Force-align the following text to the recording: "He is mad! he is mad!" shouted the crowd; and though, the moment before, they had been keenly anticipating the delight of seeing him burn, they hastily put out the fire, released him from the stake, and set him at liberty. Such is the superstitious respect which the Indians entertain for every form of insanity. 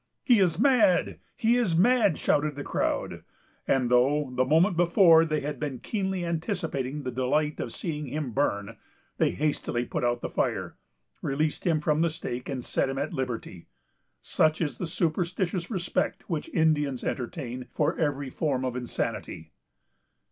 "He 0.23 0.39
is 0.39 0.57
mad! 0.57 1.19
he 1.37 1.57
is 1.57 1.75
mad!" 1.77 2.17
shouted 2.17 2.55
the 2.55 2.63
crowd; 2.63 3.21
and 3.67 3.91
though, 3.91 4.31
the 4.33 4.43
moment 4.45 4.75
before, 4.75 5.25
they 5.25 5.41
had 5.41 5.59
been 5.59 5.77
keenly 5.77 6.25
anticipating 6.25 7.03
the 7.03 7.11
delight 7.11 7.59
of 7.59 7.71
seeing 7.71 8.07
him 8.07 8.31
burn, 8.31 8.77
they 9.19 9.29
hastily 9.29 9.85
put 9.85 10.03
out 10.03 10.21
the 10.21 10.27
fire, 10.31 10.75
released 11.21 11.67
him 11.67 11.81
from 11.81 12.01
the 12.01 12.09
stake, 12.09 12.49
and 12.49 12.65
set 12.65 12.89
him 12.89 12.97
at 12.97 13.13
liberty. 13.13 13.67
Such 14.21 14.59
is 14.59 14.79
the 14.79 14.87
superstitious 14.87 15.69
respect 15.69 16.27
which 16.27 16.47
the 16.47 16.55
Indians 16.57 17.03
entertain 17.03 17.67
for 17.69 17.95
every 17.99 18.31
form 18.31 18.65
of 18.65 18.75
insanity. 18.75 19.51